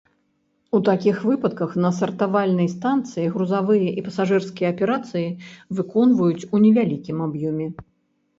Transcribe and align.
У 0.75 0.77
такіх 0.85 1.17
выпадках 1.29 1.75
на 1.83 1.91
сартавальнай 1.97 2.69
станцыі 2.75 3.27
грузавыя 3.35 3.89
і 4.03 4.05
пасажырскія 4.09 4.73
аперацыі 4.75 5.29
выконваюць 5.79 6.47
у 6.53 6.65
невялікім 6.67 7.17
аб'ёме. 7.29 7.67